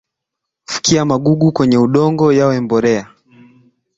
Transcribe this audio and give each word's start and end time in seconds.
Fukia 0.71 1.05
magugu 1.05 1.51
kwenye 1.51 1.77
udongo 1.77 2.33
yawe 2.33 2.59
mbolea 2.61 3.07